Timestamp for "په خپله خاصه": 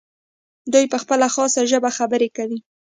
0.91-1.61